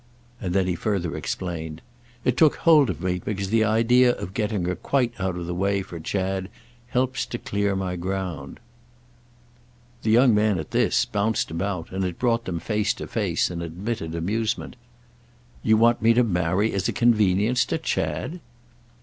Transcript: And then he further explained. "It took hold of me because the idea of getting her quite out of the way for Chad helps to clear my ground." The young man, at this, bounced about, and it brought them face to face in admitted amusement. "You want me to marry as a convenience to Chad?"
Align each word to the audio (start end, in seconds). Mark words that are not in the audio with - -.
And 0.41 0.55
then 0.55 0.65
he 0.65 0.73
further 0.73 1.15
explained. 1.15 1.79
"It 2.25 2.35
took 2.35 2.55
hold 2.55 2.89
of 2.89 3.03
me 3.03 3.21
because 3.23 3.51
the 3.51 3.63
idea 3.63 4.13
of 4.15 4.33
getting 4.33 4.65
her 4.65 4.73
quite 4.75 5.13
out 5.19 5.35
of 5.35 5.45
the 5.45 5.53
way 5.53 5.83
for 5.83 5.99
Chad 5.99 6.49
helps 6.87 7.23
to 7.27 7.37
clear 7.37 7.75
my 7.75 7.95
ground." 7.97 8.59
The 10.01 10.09
young 10.09 10.33
man, 10.33 10.57
at 10.57 10.71
this, 10.71 11.05
bounced 11.05 11.51
about, 11.51 11.91
and 11.91 12.03
it 12.03 12.17
brought 12.17 12.45
them 12.45 12.59
face 12.59 12.95
to 12.95 13.05
face 13.05 13.51
in 13.51 13.61
admitted 13.61 14.15
amusement. 14.15 14.75
"You 15.61 15.77
want 15.77 16.01
me 16.01 16.15
to 16.15 16.23
marry 16.23 16.73
as 16.73 16.87
a 16.87 16.93
convenience 16.93 17.63
to 17.65 17.77
Chad?" 17.77 18.39